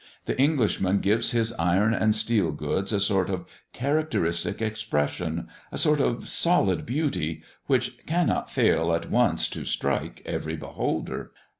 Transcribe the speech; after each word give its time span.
The 0.25 0.35
Englishman 0.41 0.97
gives 0.99 1.29
his 1.29 1.53
iron 1.59 1.93
and 1.93 2.15
steel 2.15 2.53
goods 2.53 2.91
a 2.91 2.99
sort 2.99 3.29
of 3.29 3.45
characteristic 3.71 4.59
expression, 4.59 5.47
a 5.71 5.77
sort 5.77 6.01
of 6.01 6.27
solid 6.27 6.87
beauty, 6.87 7.43
which 7.67 8.03
cannot 8.07 8.49
fail 8.49 8.95
at 8.95 9.11
once 9.11 9.47
to 9.49 9.63
strike 9.63 10.23
every 10.25 10.55
beholder. 10.55 11.33